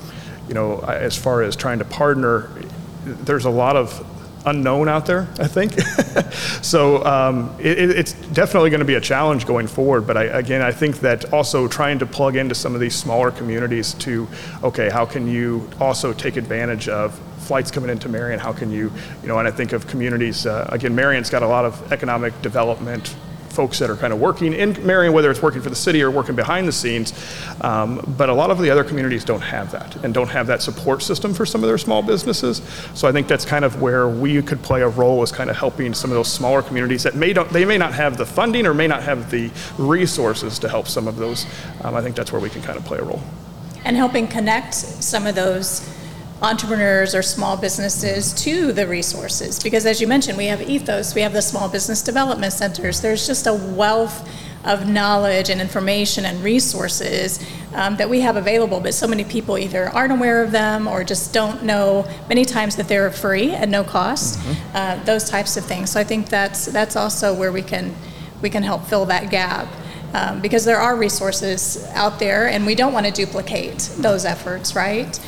[0.48, 2.50] you know, as far as trying to partner,
[3.06, 4.04] there's a lot of
[4.46, 5.74] unknown out there, I think.
[6.64, 10.08] so um, it, it- it's definitely going to be a challenge going forward.
[10.08, 13.32] But I, again, I think that also trying to plug into some of these smaller
[13.32, 14.28] communities to,
[14.64, 18.40] okay, how can you also take advantage of flights coming into Marion?
[18.40, 21.48] How can you, you know, and I think of communities, uh, again, Marion's got a
[21.48, 23.16] lot of economic development
[23.50, 26.12] folks that are kind of working in Marion, whether it's working for the city or
[26.12, 27.14] working behind the scenes.
[27.62, 30.62] Um, but a lot of the other communities don't have that and don't have that
[30.62, 32.62] support system for some of their small businesses.
[32.94, 35.58] So I think that's kind of where we could play a role as kind of
[35.58, 38.66] helping some of those smaller communities that may don't, they may not have the funding
[38.66, 41.46] or may not have the resources to help some of those.
[41.84, 43.22] Um, I think that's where we can kind of play a role.
[43.86, 45.82] and helping connect some of those
[46.42, 49.62] entrepreneurs or small businesses to the resources.
[49.62, 53.02] Because as you mentioned, we have Ethos, we have the small business development centers.
[53.02, 54.28] There's just a wealth
[54.66, 57.40] of knowledge and information and resources
[57.74, 61.04] um, that we have available, but so many people either aren't aware of them or
[61.04, 64.40] just don't know many times that they're free at no cost.
[64.74, 65.92] Uh, those types of things.
[65.92, 67.96] So I think that's that's also where we can
[68.42, 69.68] we can help fill that gap
[70.14, 74.76] um, because there are resources out there, and we don't want to duplicate those efforts,
[74.76, 75.20] right?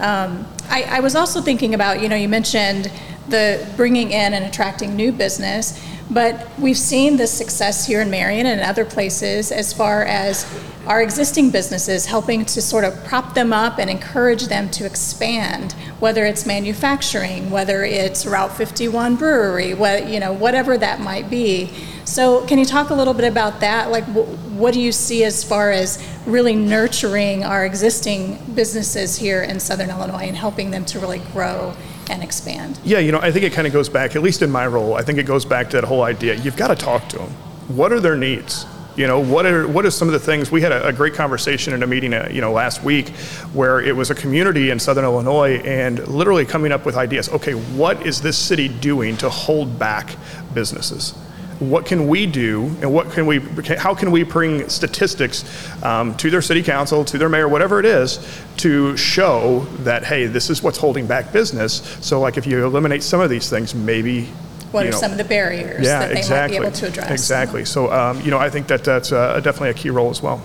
[0.00, 2.90] Um, I, I was also thinking about, you know, you mentioned
[3.28, 8.46] the bringing in and attracting new business, but we've seen the success here in Marion
[8.46, 10.46] and other places as far as
[10.86, 15.72] our existing businesses helping to sort of prop them up and encourage them to expand,
[16.00, 21.70] whether it's manufacturing, whether it's Route 51 brewery, what, you know, whatever that might be.
[22.08, 23.90] So, can you talk a little bit about that?
[23.90, 29.42] Like, wh- what do you see as far as really nurturing our existing businesses here
[29.42, 31.74] in Southern Illinois and helping them to really grow
[32.08, 32.80] and expand?
[32.82, 34.94] Yeah, you know, I think it kind of goes back, at least in my role,
[34.94, 36.34] I think it goes back to that whole idea.
[36.36, 37.28] You've got to talk to them.
[37.68, 38.64] What are their needs?
[38.96, 40.50] You know, what are what are some of the things?
[40.50, 43.10] We had a, a great conversation in a meeting, uh, you know, last week,
[43.52, 47.28] where it was a community in Southern Illinois, and literally coming up with ideas.
[47.28, 50.16] Okay, what is this city doing to hold back
[50.54, 51.14] businesses?
[51.58, 53.40] What can we do, and what can we?
[53.76, 55.44] How can we bring statistics
[55.82, 58.20] um, to their city council, to their mayor, whatever it is,
[58.58, 61.98] to show that hey, this is what's holding back business.
[62.00, 64.28] So, like, if you eliminate some of these things, maybe
[64.70, 66.86] what are know, some of the barriers yeah, that they exactly, might be able to
[66.88, 67.10] address.
[67.10, 67.64] Exactly.
[67.64, 70.42] So, um, you know, I think that that's uh, definitely a key role as well.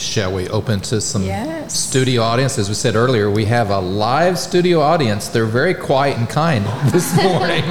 [0.00, 0.06] Yeah.
[0.06, 1.78] Shall we open to some Yes.
[1.78, 2.58] studio audience?
[2.58, 5.28] As we said earlier, we have a live studio audience.
[5.28, 7.62] They're very quiet and kind this morning.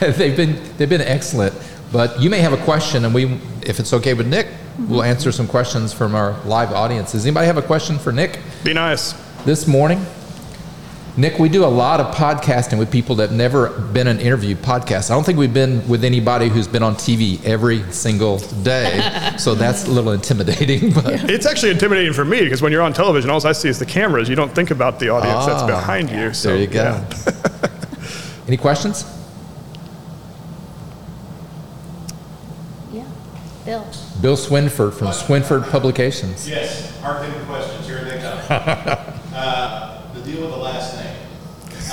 [0.00, 1.54] they've been they've been excellent.
[1.92, 5.10] But you may have a question, and we, if it's okay with Nick, we'll mm-hmm.
[5.10, 7.12] answer some questions from our live audience.
[7.12, 9.12] Does anybody have a question for Nick Be nice.
[9.44, 10.04] this morning?
[11.18, 14.54] Nick, we do a lot of podcasting with people that have never been an interview
[14.54, 15.10] podcast.
[15.10, 19.54] I don't think we've been with anybody who's been on TV every single day, so
[19.54, 20.92] that's a little intimidating.
[20.94, 23.78] But It's actually intimidating for me because when you're on television, all I see is
[23.78, 24.28] the cameras.
[24.28, 26.34] You don't think about the audience that's Ah, behind you.
[26.34, 26.82] So, there you go.
[26.82, 27.70] yeah.
[28.46, 29.06] Any questions?
[32.92, 33.08] Yeah.
[33.64, 33.86] Bill.
[34.20, 36.46] Bill Swinford from Swinford Publications.
[36.46, 38.38] Yes, hard hitting questions here they come.
[39.34, 41.05] uh, the deal with the last name.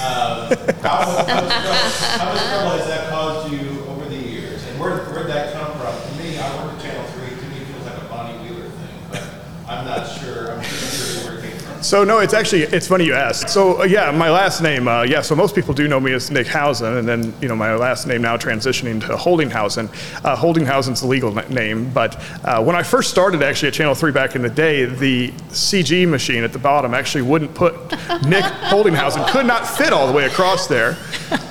[0.06, 4.62] Uh, how, much, how much trouble has that caused you over the years?
[4.68, 5.96] And where where'd that come from?
[5.96, 7.30] To me, I work at Channel 3.
[7.30, 9.24] To me, it feels like a Bonnie Wheeler thing, but
[9.66, 10.52] I'm not sure.
[10.52, 11.73] I'm just curious where it came from.
[11.84, 13.50] So no, it's actually it's funny you asked.
[13.50, 15.22] So uh, yeah, my last name, uh, yeah.
[15.22, 18.08] So most people do know me as Nick Hausen, and then you know my last
[18.08, 19.90] name now transitioning to Holdinghausen.
[20.24, 22.16] Uh, Holdinghausen's the legal na- name, but
[22.46, 26.08] uh, when I first started actually at Channel 3 back in the day, the CG
[26.08, 27.74] machine at the bottom actually wouldn't put
[28.26, 30.98] Nick Holdinghausen, could not fit all the way across there.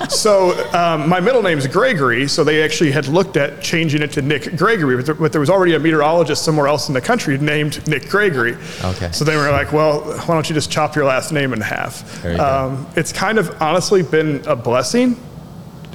[0.09, 4.23] So um, my middle name's Gregory, so they actually had looked at changing it to
[4.23, 7.39] Nick Gregory, but there, but there was already a meteorologist somewhere else in the country
[7.39, 8.57] named Nick Gregory.
[8.85, 9.11] Okay.
[9.13, 12.23] So they were like, well, why don't you just chop your last name in half?
[12.23, 12.45] There you go.
[12.45, 15.17] Um, it's kind of honestly been a blessing.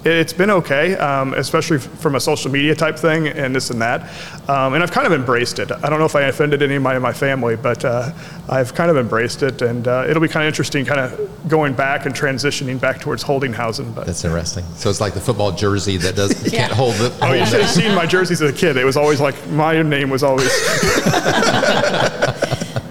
[0.06, 3.82] It's been okay, um, especially f- from a social media type thing and this and
[3.82, 4.04] that.
[4.48, 5.70] Um, and I've kind of embraced it.
[5.72, 8.12] I don't know if I offended anybody in my family, but uh,
[8.48, 9.62] I've kind of embraced it.
[9.62, 13.24] And uh, it'll be kind of interesting kind of going back and transitioning back towards
[13.24, 13.94] Holdinghausen.
[13.94, 14.64] But That's interesting.
[14.76, 17.12] So it's like the football jersey that does you can't hold the.
[17.22, 18.78] Oh, you should have seen my jerseys as a kid.
[18.78, 20.48] It was always like, my name was always.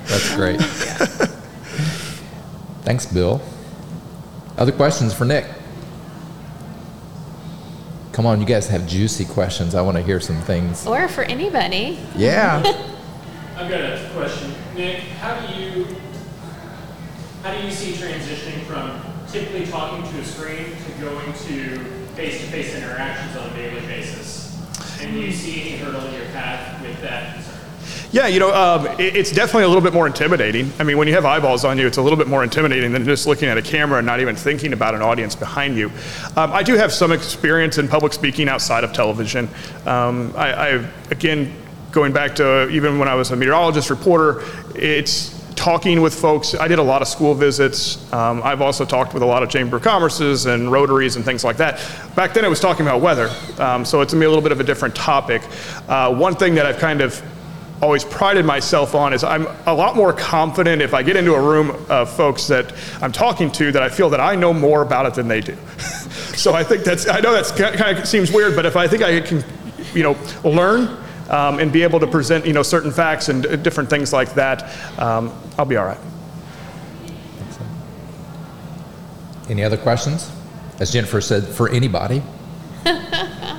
[0.07, 0.61] That's great.
[2.83, 3.41] Thanks, Bill.
[4.59, 5.47] Other questions for Nick?
[8.17, 9.75] Come on, you guys have juicy questions.
[9.75, 10.87] I want to hear some things.
[10.87, 11.99] Or for anybody.
[12.17, 12.63] Yeah.
[13.59, 14.55] I've got a question.
[14.75, 15.85] Nick, how do you
[17.43, 21.79] how do you see transitioning from typically talking to a screen to going to
[22.15, 24.67] face-to-face interactions on a daily basis?
[25.03, 27.56] And do you see any hurdle in your path with that concern?
[28.13, 30.71] Yeah, you know, um, it, it's definitely a little bit more intimidating.
[30.79, 33.05] I mean, when you have eyeballs on you, it's a little bit more intimidating than
[33.05, 35.89] just looking at a camera and not even thinking about an audience behind you.
[36.37, 39.49] Um, I do have some experience in public speaking outside of television.
[39.87, 40.67] Um, I, I,
[41.11, 41.55] again,
[41.91, 44.43] going back to even when I was a meteorologist reporter,
[44.75, 46.55] it's talking with folks.
[46.55, 48.13] I did a lot of school visits.
[48.13, 51.43] Um, I've also talked with a lot of Chamber of Commerces and Rotaries and things
[51.43, 51.81] like that.
[52.15, 54.53] Back then, it was talking about weather, um, so it's gonna be a little bit
[54.53, 55.43] of a different topic.
[55.89, 57.23] Uh, one thing that I've kind of
[57.83, 61.41] always prided myself on is I'm a lot more confident if I get into a
[61.41, 65.07] room of folks that I'm talking to that I feel that I know more about
[65.07, 65.57] it than they do.
[65.79, 69.03] so I think that's I know that's kind of seems weird, but if I think
[69.03, 69.45] I can,
[69.95, 70.97] you know, learn
[71.29, 74.35] um, and be able to present you know certain facts and uh, different things like
[74.35, 75.99] that, um, I'll be all right.
[79.49, 80.31] Any other questions?
[80.81, 82.23] As Jennifer said, for anybody.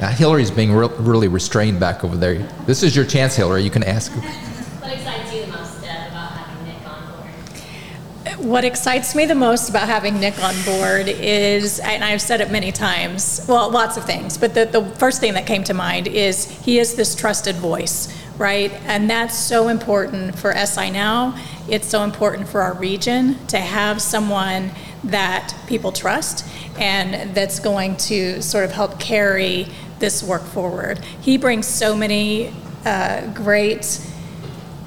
[0.00, 2.38] now, Hillary's being re- really restrained back over there.
[2.66, 3.62] This is your chance, Hillary.
[3.62, 4.10] You can ask.
[4.12, 8.44] What excites you the most, Deb, about having Nick on board?
[8.44, 12.50] What excites me the most about having Nick on board is, and I've said it
[12.50, 16.08] many times, well, lots of things, but the, the first thing that came to mind
[16.08, 18.72] is he is this trusted voice, right?
[18.86, 21.38] And that's so important for SI Now.
[21.68, 24.72] It's so important for our region to have someone
[25.04, 26.46] that people trust
[26.78, 29.68] and that's going to sort of help carry
[30.04, 30.98] this work forward.
[31.22, 32.52] He brings so many
[32.84, 33.98] uh, great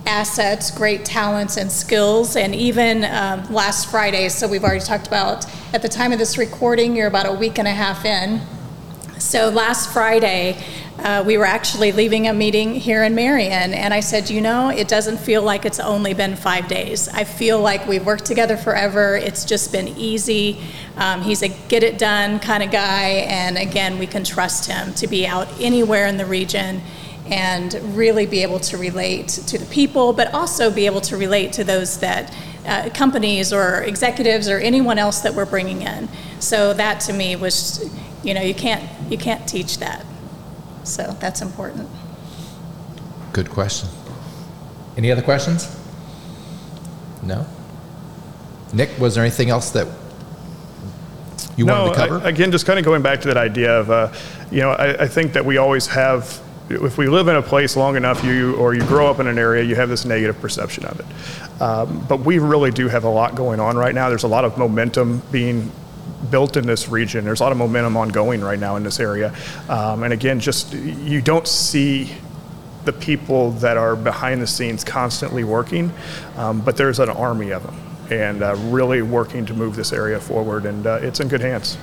[0.06, 2.36] assets, great talents and skills.
[2.36, 6.38] And even um, last Friday, so we've already talked about, at the time of this
[6.38, 8.40] recording, you're about a week and a half in.
[9.18, 10.64] So last Friday,
[11.08, 14.68] uh, we were actually leaving a meeting here in Marion, and I said, you know,
[14.68, 17.08] it doesn't feel like it's only been five days.
[17.08, 19.16] I feel like we've worked together forever.
[19.16, 20.62] It's just been easy.
[20.98, 24.94] Um, he's a get it done kind of guy, and again, we can trust him
[24.96, 26.82] to be out anywhere in the region
[27.28, 31.54] and really be able to relate to the people, but also be able to relate
[31.54, 36.10] to those that uh, companies or executives or anyone else that we're bringing in.
[36.42, 37.90] So that to me was,
[38.26, 40.06] you know, you can't you can't teach that.
[40.88, 41.90] So that's important.
[43.34, 43.90] Good question.
[44.96, 45.68] Any other questions?
[47.22, 47.46] No?
[48.74, 49.88] Nick, was there anything else that
[51.58, 52.26] you no, wanted to cover?
[52.26, 54.14] I- again, just kind of going back to that idea of, uh,
[54.50, 57.76] you know, I, I think that we always have, if we live in a place
[57.76, 60.86] long enough, you or you grow up in an area, you have this negative perception
[60.86, 61.62] of it.
[61.62, 64.08] Um, but we really do have a lot going on right now.
[64.10, 65.72] There's a lot of momentum being
[66.30, 67.26] built in this region.
[67.26, 69.34] There's a lot of momentum ongoing right now in this area.
[69.70, 72.12] Um, and again, just you don't see
[72.86, 75.92] the people that are behind the scenes constantly working,
[76.38, 77.76] um, but there's an army of them
[78.10, 80.66] and uh, really working to move this area forward.
[80.66, 81.78] And uh, it's in good hands.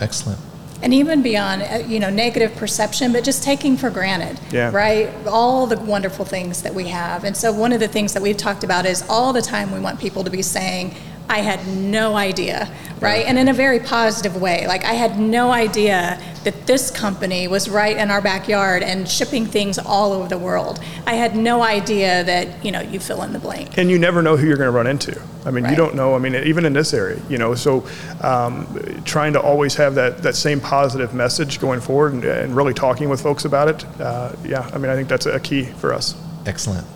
[0.00, 0.40] Excellent.
[0.82, 4.70] And even beyond, uh, you know, negative perception, but just taking for granted, Yeah.
[4.70, 5.10] right?
[5.26, 7.24] All the wonderful things that we have.
[7.24, 9.78] And so one of the things that we've talked about is all the time we
[9.80, 10.94] want people to be saying,
[11.30, 12.68] I had no idea,
[12.98, 13.24] right?
[13.24, 14.66] And in a very positive way.
[14.66, 19.46] Like, I had no idea that this company was right in our backyard and shipping
[19.46, 20.80] things all over the world.
[21.06, 23.78] I had no idea that, you know, you fill in the blank.
[23.78, 25.22] And you never know who you're going to run into.
[25.46, 26.16] I mean, you don't know.
[26.16, 27.54] I mean, even in this area, you know.
[27.54, 27.86] So,
[28.22, 32.74] um, trying to always have that, that same positive message going forward and, and really
[32.74, 34.00] talking with folks about it.
[34.00, 36.16] Uh, yeah, I mean, I think that's a key for us.
[36.44, 36.86] Excellent.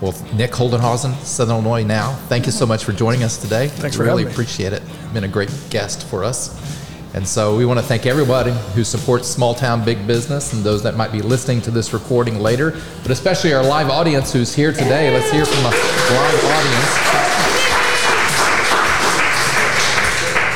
[0.00, 3.66] Well, Nick Holdinghausen, Southern Illinois Now, thank you so much for joining us today.
[3.66, 4.30] Thanks for Really having me.
[4.32, 4.82] appreciate it.
[5.12, 6.54] Been a great guest for us.
[7.14, 10.84] And so we want to thank everybody who supports small town big business and those
[10.84, 14.72] that might be listening to this recording later, but especially our live audience who's here
[14.72, 15.12] today.
[15.12, 16.94] Let's hear from the live audience.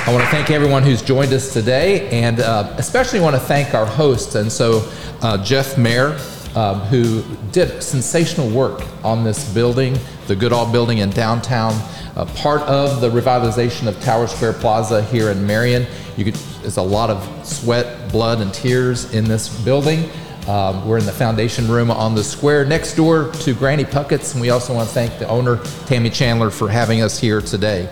[0.05, 3.72] I want to thank everyone who's joined us today, and uh, especially want to thank
[3.74, 4.34] our hosts.
[4.34, 4.88] And so,
[5.22, 6.18] uh, Jeff Mayer,
[6.55, 11.73] um, who did sensational work on this building, the Goodall Building in downtown,
[12.17, 15.87] uh, part of the revitalization of Tower Square Plaza here in Marion.
[16.17, 20.09] You could, there's a lot of sweat, blood, and tears in this building.
[20.47, 24.41] Um, we're in the foundation room on the square next door to Granny Puckett's, and
[24.41, 27.89] we also want to thank the owner, Tammy Chandler, for having us here today.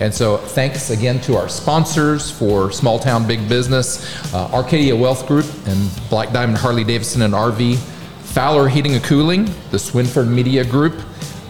[0.00, 5.28] And so, thanks again to our sponsors for Small Town Big Business, uh, Arcadia Wealth
[5.28, 7.78] Group, and Black Diamond Harley Davidson and RV,
[8.32, 10.98] Fowler Heating and Cooling, the Swinford Media Group,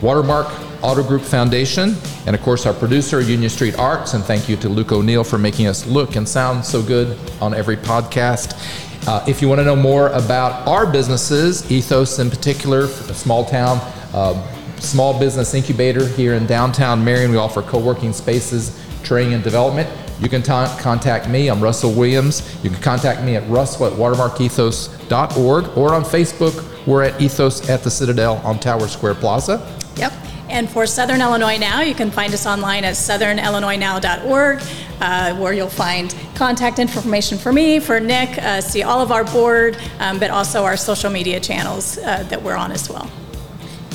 [0.03, 0.49] Watermark
[0.83, 1.95] Auto Group Foundation,
[2.27, 4.15] and of course our producer, Union Street Arts.
[4.15, 7.55] And thank you to Luke O'Neill for making us look and sound so good on
[7.55, 8.59] every podcast.
[9.07, 13.45] Uh, if you want to know more about our businesses, Ethos in particular, a small
[13.45, 13.79] town,
[14.13, 14.35] uh,
[14.79, 19.89] small business incubator here in downtown Marion, we offer co working spaces, training, and development.
[20.23, 21.49] You can ta- contact me.
[21.49, 22.43] I'm Russell Williams.
[22.63, 26.87] You can contact me at russell at watermarkethos.org or on Facebook.
[26.87, 29.77] We're at Ethos at the Citadel on Tower Square Plaza.
[29.97, 30.13] Yep.
[30.49, 34.63] And for Southern Illinois Now, you can find us online at southernillinoisnow.org,
[35.01, 39.25] uh, where you'll find contact information for me, for Nick, uh, see all of our
[39.25, 43.11] board, um, but also our social media channels uh, that we're on as well.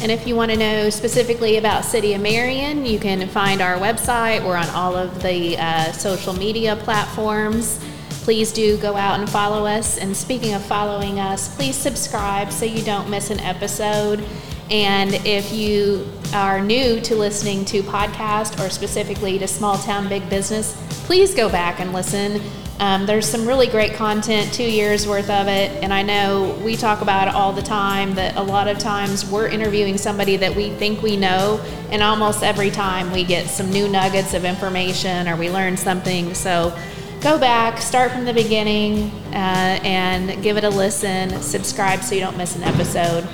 [0.02, 3.78] And if you want to know specifically about City of Marion, you can find our
[3.78, 4.46] website.
[4.46, 7.84] We're on all of the uh, social media platforms.
[8.22, 9.98] Please do go out and follow us.
[9.98, 14.24] And speaking of following us, please subscribe so you don't miss an episode.
[14.70, 20.30] And if you are new to listening to podcast or specifically to small town big
[20.30, 20.76] business,
[21.06, 22.42] please go back and listen.
[22.80, 26.76] Um, there's some really great content, two years worth of it, and I know we
[26.76, 28.14] talk about it all the time.
[28.16, 31.60] That a lot of times we're interviewing somebody that we think we know,
[31.90, 36.36] and almost every time we get some new nuggets of information or we learn something.
[36.36, 36.78] So
[37.22, 41.42] go back, start from the beginning, uh, and give it a listen.
[41.42, 43.28] Subscribe so you don't miss an episode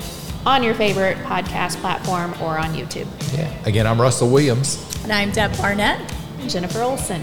[0.46, 3.06] on your favorite podcast platform or on YouTube.
[3.36, 3.52] Yeah.
[3.66, 4.82] Again, I'm Russell Williams.
[5.02, 6.00] And I'm Deb Barnett.
[6.48, 7.22] Jennifer Olson.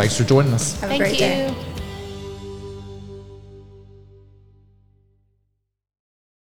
[0.00, 0.80] Thanks for joining us.
[0.80, 1.48] Have a Thank great day.
[1.50, 1.69] you.